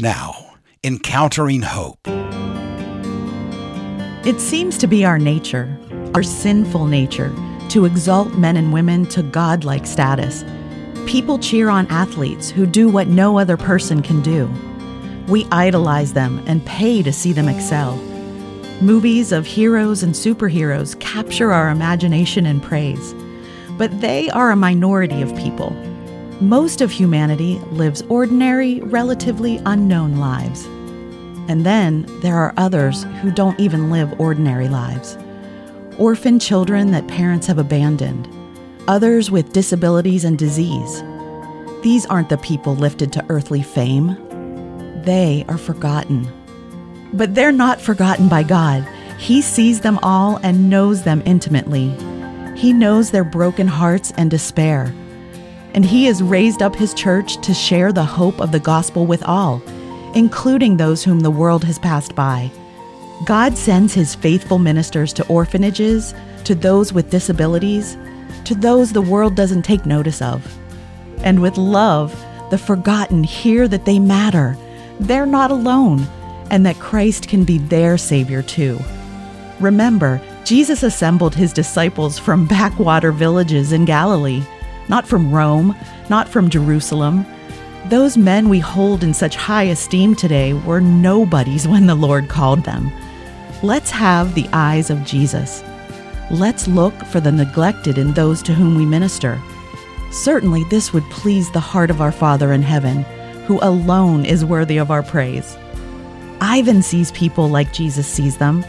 Now, 0.00 0.54
encountering 0.84 1.62
hope. 1.62 1.98
It 4.24 4.38
seems 4.38 4.78
to 4.78 4.86
be 4.86 5.04
our 5.04 5.18
nature, 5.18 5.76
our 6.14 6.22
sinful 6.22 6.86
nature, 6.86 7.34
to 7.70 7.84
exalt 7.84 8.34
men 8.34 8.56
and 8.56 8.72
women 8.72 9.06
to 9.06 9.24
godlike 9.24 9.86
status. 9.86 10.44
People 11.06 11.36
cheer 11.40 11.68
on 11.68 11.88
athletes 11.88 12.48
who 12.48 12.64
do 12.64 12.88
what 12.88 13.08
no 13.08 13.40
other 13.40 13.56
person 13.56 14.00
can 14.00 14.22
do. 14.22 14.48
We 15.26 15.48
idolize 15.50 16.12
them 16.12 16.44
and 16.46 16.64
pay 16.64 17.02
to 17.02 17.12
see 17.12 17.32
them 17.32 17.48
excel. 17.48 17.96
Movies 18.80 19.32
of 19.32 19.46
heroes 19.46 20.04
and 20.04 20.14
superheroes 20.14 20.96
capture 21.00 21.50
our 21.50 21.70
imagination 21.70 22.46
and 22.46 22.62
praise. 22.62 23.16
But 23.70 24.00
they 24.00 24.30
are 24.30 24.52
a 24.52 24.56
minority 24.56 25.22
of 25.22 25.34
people. 25.34 25.76
Most 26.40 26.80
of 26.80 26.92
humanity 26.92 27.58
lives 27.72 28.02
ordinary, 28.02 28.78
relatively 28.82 29.60
unknown 29.66 30.18
lives. 30.18 30.66
And 31.48 31.66
then 31.66 32.06
there 32.20 32.36
are 32.36 32.54
others 32.56 33.02
who 33.22 33.32
don't 33.32 33.58
even 33.58 33.90
live 33.90 34.20
ordinary 34.20 34.68
lives. 34.68 35.18
Orphan 35.98 36.38
children 36.38 36.92
that 36.92 37.08
parents 37.08 37.48
have 37.48 37.58
abandoned, 37.58 38.28
others 38.86 39.32
with 39.32 39.52
disabilities 39.52 40.22
and 40.22 40.38
disease. 40.38 41.02
These 41.82 42.06
aren't 42.06 42.28
the 42.28 42.38
people 42.38 42.76
lifted 42.76 43.12
to 43.14 43.26
earthly 43.30 43.62
fame. 43.62 44.16
They 45.02 45.44
are 45.48 45.58
forgotten. 45.58 46.28
But 47.14 47.34
they're 47.34 47.50
not 47.50 47.80
forgotten 47.80 48.28
by 48.28 48.44
God. 48.44 48.86
He 49.18 49.42
sees 49.42 49.80
them 49.80 49.98
all 50.04 50.36
and 50.44 50.70
knows 50.70 51.02
them 51.02 51.20
intimately. 51.26 51.88
He 52.56 52.72
knows 52.72 53.10
their 53.10 53.24
broken 53.24 53.66
hearts 53.66 54.12
and 54.16 54.30
despair. 54.30 54.94
And 55.74 55.84
He 55.84 56.06
has 56.06 56.22
raised 56.22 56.62
up 56.62 56.74
His 56.74 56.94
church 56.94 57.40
to 57.42 57.54
share 57.54 57.92
the 57.92 58.04
hope 58.04 58.40
of 58.40 58.52
the 58.52 58.60
gospel 58.60 59.06
with 59.06 59.22
all, 59.24 59.62
including 60.14 60.76
those 60.76 61.04
whom 61.04 61.20
the 61.20 61.30
world 61.30 61.64
has 61.64 61.78
passed 61.78 62.14
by. 62.14 62.50
God 63.24 63.56
sends 63.56 63.94
His 63.94 64.14
faithful 64.14 64.58
ministers 64.58 65.12
to 65.14 65.26
orphanages, 65.26 66.14
to 66.44 66.54
those 66.54 66.92
with 66.92 67.10
disabilities, 67.10 67.96
to 68.44 68.54
those 68.54 68.92
the 68.92 69.02
world 69.02 69.34
doesn't 69.34 69.62
take 69.62 69.84
notice 69.84 70.22
of. 70.22 70.46
And 71.22 71.42
with 71.42 71.56
love, 71.56 72.12
the 72.50 72.58
forgotten 72.58 73.24
hear 73.24 73.68
that 73.68 73.84
they 73.84 73.98
matter. 73.98 74.56
They're 75.00 75.26
not 75.26 75.50
alone 75.50 76.06
and 76.50 76.64
that 76.64 76.78
Christ 76.78 77.28
can 77.28 77.44
be 77.44 77.58
their 77.58 77.98
Savior 77.98 78.42
too. 78.42 78.78
Remember, 79.60 80.20
Jesus 80.44 80.82
assembled 80.82 81.34
his 81.34 81.52
disciples 81.52 82.18
from 82.18 82.46
backwater 82.46 83.12
villages 83.12 83.72
in 83.72 83.84
Galilee, 83.84 84.42
not 84.88 85.06
from 85.06 85.32
Rome, 85.32 85.76
not 86.08 86.28
from 86.28 86.50
Jerusalem. 86.50 87.26
Those 87.86 88.16
men 88.16 88.48
we 88.48 88.58
hold 88.58 89.02
in 89.02 89.14
such 89.14 89.36
high 89.36 89.64
esteem 89.64 90.14
today 90.14 90.52
were 90.52 90.80
nobodies 90.80 91.66
when 91.68 91.86
the 91.86 91.94
Lord 91.94 92.28
called 92.28 92.64
them. 92.64 92.92
Let's 93.62 93.90
have 93.90 94.34
the 94.34 94.48
eyes 94.52 94.90
of 94.90 95.04
Jesus. 95.04 95.62
Let's 96.30 96.68
look 96.68 96.94
for 97.06 97.20
the 97.20 97.32
neglected 97.32 97.98
in 97.98 98.12
those 98.12 98.42
to 98.42 98.54
whom 98.54 98.74
we 98.74 98.84
minister. 98.84 99.40
Certainly, 100.10 100.64
this 100.64 100.92
would 100.92 101.04
please 101.10 101.50
the 101.50 101.60
heart 101.60 101.90
of 101.90 102.00
our 102.00 102.12
Father 102.12 102.52
in 102.52 102.62
heaven, 102.62 103.04
who 103.46 103.58
alone 103.62 104.24
is 104.24 104.44
worthy 104.44 104.76
of 104.76 104.90
our 104.90 105.02
praise. 105.02 105.56
Ivan 106.40 106.82
sees 106.82 107.10
people 107.12 107.48
like 107.48 107.72
Jesus 107.72 108.06
sees 108.06 108.36
them. 108.36 108.64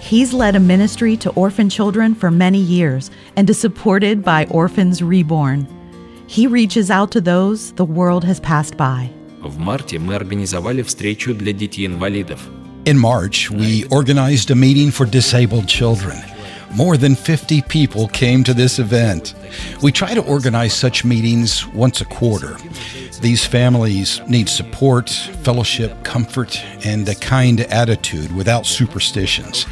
He's 0.00 0.32
led 0.32 0.54
a 0.54 0.60
ministry 0.60 1.16
to 1.18 1.30
orphan 1.30 1.70
children 1.70 2.14
for 2.14 2.30
many 2.30 2.58
years 2.58 3.10
and 3.36 3.48
is 3.48 3.58
supported 3.58 4.22
by 4.22 4.46
Orphans 4.50 5.02
Reborn. 5.02 5.66
He 6.26 6.46
reaches 6.46 6.90
out 6.90 7.10
to 7.12 7.20
those 7.20 7.72
the 7.72 7.84
world 7.84 8.24
has 8.24 8.40
passed 8.40 8.76
by. 8.76 9.10
В 9.42 9.58
марте 9.58 9.98
мы 9.98 10.14
организовали 10.14 10.82
встречу 10.82 11.34
для 11.34 11.52
детей-инвалидов. 11.52 12.40
In 12.86 12.98
March, 12.98 13.50
we 13.50 13.84
organized 13.90 14.50
a 14.50 14.54
meeting 14.54 14.90
for 14.90 15.06
disabled 15.06 15.66
children. 15.66 16.18
More 16.74 16.96
than 16.96 17.14
50 17.14 17.62
people 17.62 18.08
came 18.08 18.42
to 18.44 18.52
this 18.52 18.78
event. 18.78 19.34
We 19.80 19.92
try 19.92 20.12
to 20.12 20.22
organize 20.22 20.74
such 20.74 21.04
meetings 21.04 21.66
once 21.68 22.00
a 22.00 22.04
quarter. 22.04 22.56
These 23.21 23.45
families 23.45 24.21
need 24.27 24.47
support, 24.47 25.09
fellowship, 25.09 26.03
comfort, 26.03 26.63
and 26.85 27.07
a 27.09 27.15
kind 27.15 27.59
attitude 27.61 28.33
without 28.33 28.65
superstitions. 28.65 29.65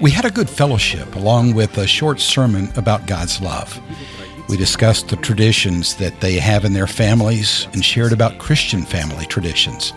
We 0.00 0.12
had 0.12 0.24
a 0.24 0.30
good 0.30 0.48
fellowship 0.48 1.16
along 1.16 1.54
with 1.54 1.78
a 1.78 1.86
short 1.86 2.20
sermon 2.20 2.70
about 2.76 3.08
God's 3.08 3.40
love. 3.40 3.80
We 4.48 4.56
discussed 4.56 5.08
the 5.08 5.16
traditions 5.16 5.96
that 5.96 6.20
they 6.20 6.34
have 6.34 6.64
in 6.64 6.74
their 6.74 6.86
families 6.86 7.66
and 7.72 7.84
shared 7.84 8.12
about 8.12 8.38
Christian 8.38 8.82
family 8.82 9.26
traditions. 9.26 9.92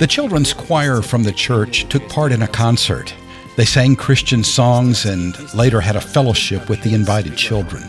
The 0.00 0.08
children's 0.08 0.52
choir 0.52 1.02
from 1.02 1.22
the 1.22 1.32
church 1.32 1.88
took 1.88 2.08
part 2.08 2.32
in 2.32 2.42
a 2.42 2.48
concert. 2.48 3.14
They 3.56 3.64
sang 3.64 3.94
Christian 3.94 4.42
songs 4.42 5.04
and 5.04 5.36
later 5.54 5.80
had 5.80 5.94
a 5.94 6.00
fellowship 6.00 6.68
with 6.68 6.82
the 6.82 6.94
invited 6.94 7.36
children. 7.36 7.88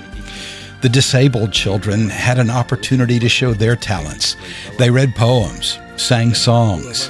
The 0.82 0.90
disabled 0.90 1.52
children 1.52 2.10
had 2.10 2.38
an 2.38 2.50
opportunity 2.50 3.20
to 3.20 3.30
show 3.30 3.54
their 3.54 3.76
talents. 3.76 4.36
They 4.78 4.90
read 4.90 5.16
poems, 5.16 5.80
sang 5.96 6.34
songs. 6.34 7.10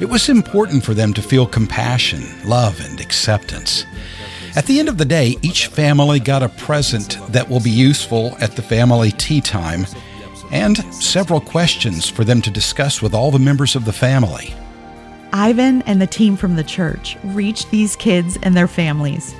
It 0.00 0.08
was 0.10 0.28
important 0.28 0.84
for 0.84 0.92
them 0.92 1.14
to 1.14 1.22
feel 1.22 1.46
compassion, 1.46 2.24
love, 2.44 2.80
and 2.84 3.00
acceptance. 3.00 3.84
At 4.54 4.66
the 4.66 4.78
end 4.78 4.88
of 4.88 4.98
the 4.98 5.04
day, 5.04 5.36
each 5.42 5.66
family 5.66 6.20
got 6.20 6.42
a 6.42 6.48
present 6.48 7.18
that 7.30 7.48
will 7.48 7.60
be 7.60 7.70
useful 7.70 8.36
at 8.40 8.56
the 8.56 8.62
family 8.62 9.10
tea 9.12 9.40
time 9.40 9.86
and 10.50 10.78
several 10.94 11.40
questions 11.40 12.08
for 12.08 12.24
them 12.24 12.40
to 12.42 12.50
discuss 12.50 13.02
with 13.02 13.14
all 13.14 13.30
the 13.30 13.38
members 13.38 13.76
of 13.76 13.84
the 13.84 13.92
family. 13.92 14.54
Ivan 15.32 15.82
and 15.82 16.00
the 16.00 16.06
team 16.06 16.36
from 16.36 16.56
the 16.56 16.64
church 16.64 17.16
reached 17.24 17.70
these 17.70 17.96
kids 17.96 18.38
and 18.42 18.56
their 18.56 18.68
families. 18.68 19.34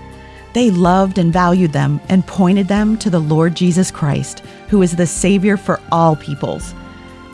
They 0.55 0.69
loved 0.69 1.17
and 1.17 1.31
valued 1.31 1.71
them 1.71 2.01
and 2.09 2.25
pointed 2.27 2.67
them 2.67 2.97
to 2.97 3.09
the 3.09 3.19
Lord 3.19 3.55
Jesus 3.55 3.89
Christ, 3.91 4.43
who 4.67 4.81
is 4.81 4.95
the 4.95 5.07
Savior 5.07 5.57
for 5.57 5.79
all 5.91 6.15
peoples. 6.15 6.73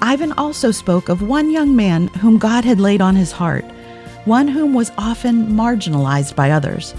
Ivan 0.02 0.34
also 0.34 0.72
spoke 0.72 1.10
of 1.10 1.24
one 1.24 1.50
young 1.50 1.76
man 1.76 2.08
whom 2.20 2.38
God 2.38 2.64
had 2.64 2.80
laid 2.80 3.02
on 3.02 3.16
his 3.16 3.32
heart, 3.32 3.66
one 4.26 4.48
whom 4.48 4.74
was 4.74 4.92
often 4.98 5.48
marginalized 5.48 6.36
by 6.36 6.52
others. 6.52 6.94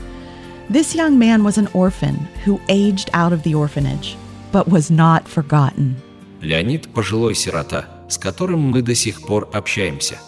This 0.69 0.95
young 0.95 1.19
man 1.19 1.45
was 1.45 1.57
an 1.57 1.69
orphan 1.73 2.17
who 2.45 2.61
aged 2.69 3.11
out 3.13 3.33
of 3.33 3.43
the 3.45 3.55
orphanage, 3.55 4.17
but 4.51 4.69
was 4.69 4.91
not 4.91 5.29
forgotten. 5.29 5.97
Леонид – 6.43 6.95
пожилой 6.95 7.35
сирота, 7.35 7.87
с 8.09 8.19
которым 8.19 8.71
мы 8.71 8.83
до 8.83 8.95
сих 8.95 9.23
пор 9.23 9.49
общаемся. 9.53 10.19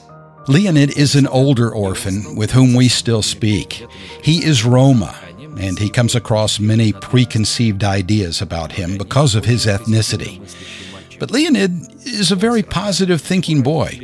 Leonid 0.49 0.97
is 0.97 1.15
an 1.15 1.27
older 1.27 1.71
orphan 1.71 2.35
with 2.35 2.53
whom 2.53 2.75
we 2.75 2.89
still 2.89 3.23
speak. 3.23 3.87
He 4.23 4.45
is 4.45 4.65
Roma, 4.65 5.15
and 5.60 5.80
he 5.80 5.90
comes 5.90 6.16
across 6.16 6.60
many 6.60 6.94
preconceived 6.94 7.84
ideas 7.84 8.42
about 8.42 8.74
him 8.74 8.98
because 8.98 9.36
of 9.36 9.46
his 9.46 9.66
ethnicity. 9.66 10.40
But 11.20 11.32
Leonid 11.32 11.72
is 12.06 12.32
a 12.32 12.36
very 12.36 12.64
positive 12.64 13.22
thinking 13.22 13.62
boy. 13.62 14.00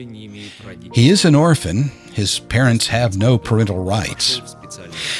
He 0.93 1.09
is 1.09 1.25
an 1.25 1.35
orphan. 1.35 1.91
His 2.13 2.39
parents 2.39 2.87
have 2.87 3.17
no 3.17 3.37
parental 3.37 3.83
rights. 3.83 4.41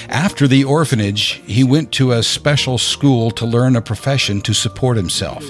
After 0.07 0.47
the 0.47 0.63
orphanage, 0.63 1.41
he 1.45 1.63
went 1.63 1.91
to 1.93 2.13
a 2.13 2.23
special 2.23 2.77
school 2.77 3.31
to 3.31 3.45
learn 3.45 3.75
a 3.75 3.81
profession 3.81 4.41
to 4.41 4.53
support 4.53 4.97
himself. 4.97 5.43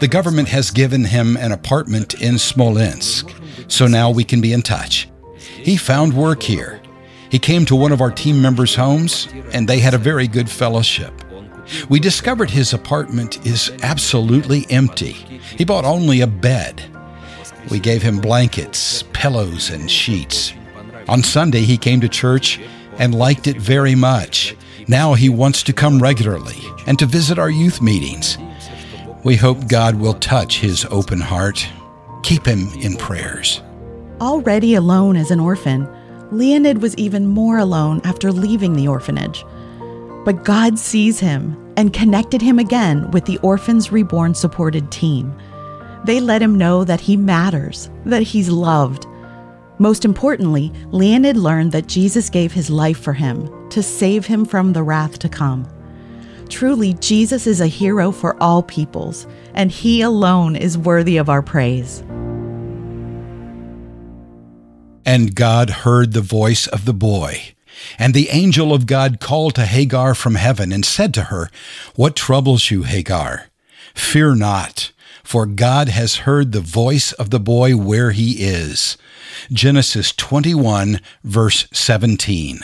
The 0.00 0.08
government 0.08 0.48
has 0.48 0.70
given 0.70 1.04
him 1.04 1.36
an 1.36 1.52
apartment 1.52 2.14
in 2.20 2.38
Smolensk 2.38 3.30
so 3.72 3.86
now 3.86 4.10
we 4.10 4.24
can 4.24 4.40
be 4.40 4.52
in 4.52 4.60
touch. 4.60 5.08
He 5.38 5.76
found 5.76 6.14
work 6.14 6.42
here. 6.42 6.81
He 7.32 7.40
came 7.40 7.64
to 7.64 7.74
one 7.74 7.90
of 7.90 8.00
our 8.00 8.12
team 8.12 8.40
members' 8.40 8.76
homes, 8.76 9.26
and 9.52 9.66
they 9.66 9.80
had 9.80 9.94
a 9.94 9.98
very 9.98 10.28
good 10.28 10.48
fellowship. 10.48 11.12
We 11.88 11.98
discovered 11.98 12.50
his 12.50 12.72
apartment 12.72 13.44
is 13.44 13.72
absolutely 13.82 14.66
empty. 14.70 15.12
He 15.56 15.64
bought 15.64 15.84
only 15.84 16.20
a 16.20 16.26
bed. 16.28 16.82
We 17.70 17.80
gave 17.80 18.02
him 18.02 18.20
blankets, 18.20 19.02
pillows, 19.12 19.70
and 19.70 19.90
sheets. 19.90 20.52
On 21.08 21.22
Sunday, 21.22 21.62
he 21.62 21.76
came 21.76 22.00
to 22.02 22.08
church 22.08 22.60
and 22.98 23.14
liked 23.14 23.46
it 23.46 23.56
very 23.56 23.96
much. 23.96 24.54
Now 24.86 25.14
he 25.14 25.28
wants 25.28 25.64
to 25.64 25.72
come 25.72 26.00
regularly 26.00 26.60
and 26.86 26.98
to 27.00 27.06
visit 27.06 27.38
our 27.38 27.50
youth 27.50 27.80
meetings. 27.80 28.38
We 29.24 29.34
hope 29.34 29.68
God 29.68 29.96
will 29.96 30.14
touch 30.14 30.60
his 30.60 30.84
open 30.90 31.20
heart 31.20 31.66
Keep 32.22 32.46
him 32.46 32.68
in 32.80 32.96
prayers. 32.96 33.60
Already 34.20 34.74
alone 34.74 35.16
as 35.16 35.30
an 35.30 35.40
orphan, 35.40 35.88
Leonid 36.32 36.80
was 36.80 36.96
even 36.96 37.26
more 37.26 37.58
alone 37.58 38.00
after 38.04 38.32
leaving 38.32 38.72
the 38.72 38.88
orphanage. 38.88 39.44
But 40.24 40.44
God 40.44 40.78
sees 40.78 41.20
him 41.20 41.74
and 41.76 41.92
connected 41.92 42.40
him 42.40 42.58
again 42.58 43.10
with 43.10 43.26
the 43.26 43.36
Orphans 43.38 43.92
Reborn 43.92 44.34
supported 44.34 44.90
team. 44.90 45.34
They 46.06 46.20
let 46.20 46.40
him 46.40 46.56
know 46.56 46.84
that 46.84 47.02
he 47.02 47.18
matters, 47.18 47.90
that 48.06 48.22
he's 48.22 48.48
loved. 48.48 49.06
Most 49.78 50.06
importantly, 50.06 50.72
Leonid 50.90 51.36
learned 51.36 51.72
that 51.72 51.86
Jesus 51.86 52.30
gave 52.30 52.52
his 52.52 52.70
life 52.70 52.98
for 52.98 53.12
him 53.12 53.68
to 53.68 53.82
save 53.82 54.24
him 54.24 54.46
from 54.46 54.72
the 54.72 54.82
wrath 54.82 55.18
to 55.18 55.28
come. 55.28 55.68
Truly, 56.48 56.94
Jesus 56.94 57.46
is 57.46 57.60
a 57.60 57.66
hero 57.66 58.10
for 58.10 58.42
all 58.42 58.62
peoples, 58.62 59.26
and 59.52 59.70
he 59.70 60.00
alone 60.00 60.56
is 60.56 60.78
worthy 60.78 61.18
of 61.18 61.28
our 61.28 61.42
praise. 61.42 62.02
And 65.12 65.34
God 65.34 65.68
heard 65.84 66.14
the 66.14 66.22
voice 66.22 66.66
of 66.66 66.86
the 66.86 66.94
boy. 66.94 67.52
And 67.98 68.14
the 68.14 68.30
angel 68.30 68.72
of 68.72 68.86
God 68.86 69.20
called 69.20 69.54
to 69.56 69.66
Hagar 69.66 70.14
from 70.14 70.36
heaven 70.36 70.72
and 70.72 70.86
said 70.86 71.12
to 71.12 71.24
her, 71.24 71.50
What 71.94 72.16
troubles 72.16 72.70
you, 72.70 72.84
Hagar? 72.84 73.48
Fear 73.94 74.36
not, 74.36 74.90
for 75.22 75.44
God 75.44 75.90
has 75.90 76.24
heard 76.24 76.52
the 76.52 76.62
voice 76.62 77.12
of 77.12 77.28
the 77.28 77.38
boy 77.38 77.76
where 77.76 78.12
he 78.12 78.42
is. 78.42 78.96
Genesis 79.52 80.12
21, 80.12 80.98
verse 81.22 81.68
17. 81.74 82.60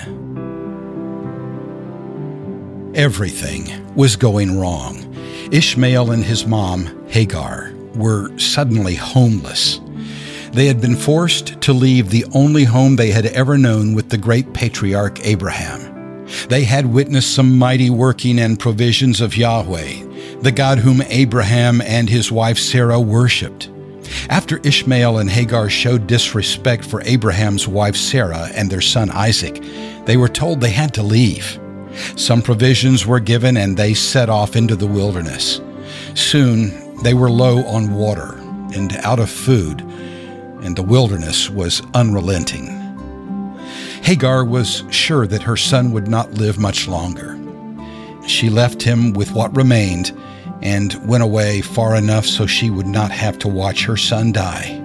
Everything 2.94 3.94
was 3.94 4.17
going 4.17 4.59
wrong. 4.59 5.15
Ishmael 5.53 6.12
and 6.12 6.25
his 6.25 6.47
mom, 6.47 7.06
Hagar, 7.09 7.75
were 7.94 8.35
suddenly 8.39 8.94
homeless. 8.94 9.81
They 10.58 10.66
had 10.66 10.81
been 10.81 10.96
forced 10.96 11.60
to 11.60 11.72
leave 11.72 12.10
the 12.10 12.25
only 12.34 12.64
home 12.64 12.96
they 12.96 13.12
had 13.12 13.26
ever 13.26 13.56
known 13.56 13.94
with 13.94 14.08
the 14.08 14.19
great 14.19 14.55
patriarch 14.55 15.25
Abraham. 15.25 16.26
They 16.49 16.64
had 16.64 16.93
witnessed 16.93 17.32
some 17.32 17.56
mighty 17.56 17.90
working 17.90 18.40
and 18.40 18.58
provisions 18.58 19.20
of 19.20 19.37
Yahweh, 19.37 20.40
the 20.40 20.50
God 20.50 20.78
whom 20.78 21.00
Abraham 21.02 21.81
and 21.81 22.10
his 22.10 22.32
wife 22.32 22.58
Sarah 22.58 22.99
worshipped. 22.99 23.70
After 24.31 24.58
Ishmael 24.64 25.19
and 25.19 25.31
Hagar 25.31 25.70
showed 25.70 26.08
disrespect 26.08 26.84
for 26.84 27.02
Abraham's 27.02 27.69
wife 27.69 27.94
Sarah 27.94 28.50
and 28.52 28.69
their 28.69 28.81
son 28.81 29.10
Isaac, 29.10 29.62
they 30.06 30.16
were 30.16 30.28
told 30.28 30.60
they 30.60 30.70
had 30.70 30.93
to 30.94 31.05
leave. 31.05 31.56
Some 32.16 32.43
provisions 32.43 33.06
were 33.06 33.20
given 33.20 33.56
and 33.56 33.76
they 33.76 33.94
set 33.94 34.28
off 34.28 34.56
into 34.56 34.75
the 34.75 34.88
wilderness. 34.88 35.60
Soon 36.14 37.00
they 37.05 37.14
were 37.14 37.31
low 37.31 37.64
on 37.64 37.94
water 37.94 38.34
and 38.75 38.93
out 39.05 39.20
of 39.20 39.31
food, 39.31 39.84
and 40.62 40.76
the 40.76 40.82
wilderness 40.82 41.50
was 41.50 41.82
unrelenting. 41.94 42.66
Hagar 44.02 44.44
was 44.44 44.84
sure 44.90 45.26
that 45.26 45.43
her 45.43 45.56
son 45.56 45.93
would 45.93 46.08
not 46.08 46.32
live 46.32 46.58
much 46.58 46.88
longer. 46.88 47.38
She 48.26 48.50
left 48.50 48.82
him 48.82 49.12
with 49.12 49.32
what 49.32 49.56
remained 49.56 50.12
and 50.62 50.94
went 51.08 51.22
away 51.22 51.60
far 51.60 51.94
enough 51.94 52.26
so 52.26 52.46
she 52.46 52.70
would 52.70 52.87
not 52.87 53.10
have 53.10 53.38
to 53.40 53.49
watch 53.49 53.84
her 53.84 53.96
son 53.96 54.32
die. 54.32 54.84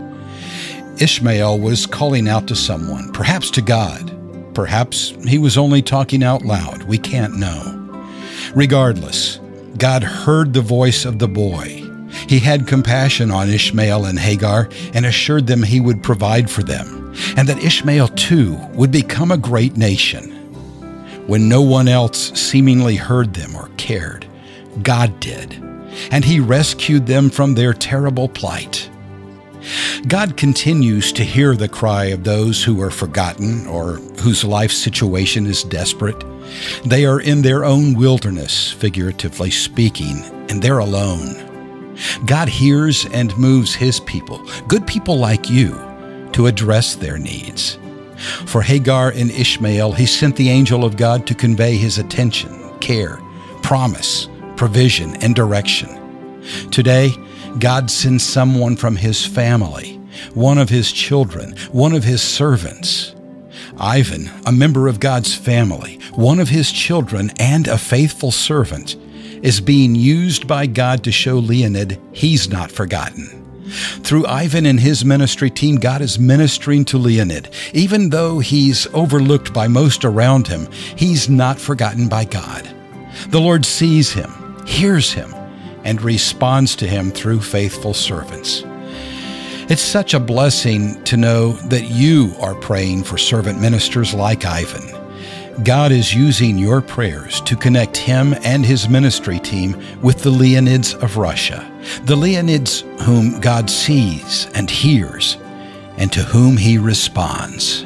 Ishmael 0.99 1.59
was 1.59 1.85
calling 1.85 2.27
out 2.27 2.47
to 2.47 2.55
someone, 2.55 3.11
perhaps 3.11 3.49
to 3.51 3.61
God. 3.61 4.11
Perhaps 4.53 5.15
he 5.27 5.39
was 5.39 5.57
only 5.57 5.81
talking 5.81 6.23
out 6.23 6.43
loud. 6.43 6.83
We 6.83 6.97
can't 6.97 7.37
know. 7.37 7.79
Regardless, 8.53 9.39
God 9.77 10.03
heard 10.03 10.53
the 10.53 10.61
voice 10.61 11.05
of 11.05 11.17
the 11.17 11.27
boy. 11.27 11.82
He 12.27 12.39
had 12.39 12.67
compassion 12.67 13.31
on 13.31 13.49
Ishmael 13.49 14.05
and 14.05 14.19
Hagar 14.19 14.69
and 14.93 15.05
assured 15.05 15.47
them 15.47 15.63
he 15.63 15.79
would 15.79 16.03
provide 16.03 16.49
for 16.49 16.63
them, 16.63 17.13
and 17.37 17.47
that 17.47 17.63
Ishmael 17.63 18.09
too 18.09 18.55
would 18.73 18.91
become 18.91 19.31
a 19.31 19.37
great 19.37 19.77
nation. 19.77 20.31
When 21.27 21.47
no 21.47 21.61
one 21.61 21.87
else 21.87 22.37
seemingly 22.39 22.95
heard 22.95 23.33
them 23.33 23.55
or 23.55 23.69
cared, 23.77 24.25
God 24.81 25.19
did, 25.19 25.53
and 26.11 26.25
He 26.25 26.39
rescued 26.39 27.07
them 27.07 27.29
from 27.29 27.55
their 27.55 27.73
terrible 27.73 28.27
plight. 28.27 28.89
God 30.07 30.35
continues 30.35 31.13
to 31.13 31.23
hear 31.23 31.55
the 31.55 31.69
cry 31.69 32.05
of 32.05 32.25
those 32.25 32.61
who 32.63 32.81
are 32.81 32.91
forgotten 32.91 33.65
or 33.67 33.93
whose 34.19 34.43
life 34.43 34.73
situation 34.73 35.45
is 35.45 35.63
desperate. 35.63 36.21
They 36.85 37.05
are 37.05 37.21
in 37.21 37.41
their 37.41 37.63
own 37.63 37.93
wilderness, 37.93 38.71
figuratively 38.71 39.51
speaking, 39.51 40.23
and 40.49 40.61
they're 40.61 40.79
alone. 40.79 41.52
God 42.25 42.49
hears 42.49 43.05
and 43.07 43.37
moves 43.37 43.75
His 43.75 43.99
people, 44.01 44.41
good 44.67 44.85
people 44.87 45.17
like 45.17 45.49
you, 45.49 45.71
to 46.33 46.47
address 46.47 46.95
their 46.95 47.17
needs. 47.17 47.77
For 48.45 48.61
Hagar 48.61 49.09
and 49.09 49.31
Ishmael, 49.31 49.91
He 49.93 50.05
sent 50.05 50.35
the 50.35 50.49
angel 50.49 50.83
of 50.83 50.97
God 50.97 51.27
to 51.27 51.35
convey 51.35 51.77
His 51.77 51.97
attention, 51.97 52.77
care, 52.79 53.21
promise, 53.61 54.29
provision, 54.55 55.15
and 55.17 55.35
direction. 55.35 55.89
Today, 56.71 57.13
God 57.59 57.89
sends 57.89 58.23
someone 58.23 58.75
from 58.75 58.95
his 58.95 59.25
family, 59.25 59.95
one 60.33 60.57
of 60.57 60.69
his 60.69 60.91
children, 60.91 61.55
one 61.71 61.93
of 61.93 62.03
his 62.03 62.21
servants. 62.21 63.15
Ivan, 63.77 64.29
a 64.45 64.51
member 64.51 64.87
of 64.87 64.99
God's 64.99 65.35
family, 65.35 65.99
one 66.13 66.39
of 66.39 66.49
his 66.49 66.71
children, 66.71 67.31
and 67.39 67.67
a 67.67 67.77
faithful 67.77 68.31
servant, 68.31 68.95
is 69.43 69.61
being 69.61 69.93
used 69.93 70.47
by 70.47 70.65
God 70.65 71.03
to 71.03 71.11
show 71.11 71.37
Leonid 71.37 72.01
he's 72.13 72.49
not 72.49 72.71
forgotten. 72.71 73.41
Through 74.03 74.25
Ivan 74.25 74.65
and 74.65 74.79
his 74.79 75.05
ministry 75.05 75.49
team, 75.49 75.75
God 75.75 76.01
is 76.01 76.17
ministering 76.17 76.85
to 76.85 76.97
Leonid. 76.97 77.49
Even 77.73 78.09
though 78.09 78.39
he's 78.39 78.87
overlooked 78.93 79.53
by 79.53 79.67
most 79.67 80.05
around 80.05 80.47
him, 80.47 80.67
he's 80.95 81.29
not 81.29 81.59
forgotten 81.59 82.07
by 82.07 82.25
God. 82.25 82.67
The 83.29 83.39
Lord 83.41 83.65
sees 83.65 84.11
him, 84.11 84.31
hears 84.65 85.11
him, 85.11 85.33
and 85.83 86.01
responds 86.01 86.75
to 86.77 86.87
him 86.87 87.11
through 87.11 87.41
faithful 87.41 87.93
servants. 87.93 88.63
It's 89.69 89.81
such 89.81 90.13
a 90.13 90.19
blessing 90.19 91.03
to 91.05 91.17
know 91.17 91.53
that 91.53 91.89
you 91.89 92.33
are 92.39 92.55
praying 92.55 93.03
for 93.03 93.17
servant 93.17 93.59
ministers 93.59 94.13
like 94.13 94.45
Ivan. 94.45 95.02
God 95.61 95.91
is 95.91 96.15
using 96.15 96.57
your 96.57 96.81
prayers 96.81 97.39
to 97.41 97.55
connect 97.55 97.95
him 97.95 98.33
and 98.43 98.65
his 98.65 98.89
ministry 98.89 99.37
team 99.39 99.79
with 100.01 100.23
the 100.23 100.31
Leonids 100.31 100.95
of 101.03 101.17
Russia, 101.17 101.71
the 102.05 102.15
Leonids 102.15 102.81
whom 103.01 103.39
God 103.39 103.69
sees 103.69 104.47
and 104.55 104.67
hears, 104.67 105.37
and 105.97 106.11
to 106.11 106.23
whom 106.23 106.57
he 106.57 106.79
responds. 106.79 107.83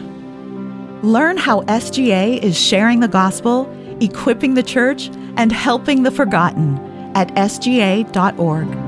Learn 1.04 1.36
how 1.36 1.62
SGA 1.64 2.42
is 2.42 2.58
sharing 2.58 3.02
the 3.02 3.08
gospel, 3.10 3.70
equipping 4.00 4.54
the 4.54 4.64
church, 4.64 5.10
and 5.36 5.52
helping 5.52 6.04
the 6.04 6.12
forgotten 6.12 6.78
at 7.16 7.28
sga.org. 7.36 8.87